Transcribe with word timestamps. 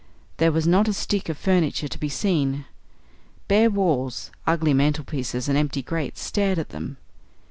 There 0.37 0.51
was 0.51 0.65
not 0.65 0.87
a 0.87 0.93
stick 0.93 1.29
of 1.29 1.37
furniture 1.37 1.87
to 1.87 1.99
be 1.99 2.09
seen. 2.09 2.65
Bare 3.47 3.69
walls, 3.69 4.31
ugly 4.47 4.73
mantel 4.73 5.03
pieces 5.03 5.47
and 5.47 5.55
empty 5.55 5.83
grates 5.83 6.23
stared 6.23 6.57
at 6.57 6.69
them. 6.69 6.97